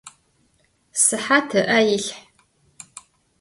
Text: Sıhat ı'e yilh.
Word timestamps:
Sıhat 1.03 1.49
ı'e 1.61 1.79
yilh. 1.87 2.11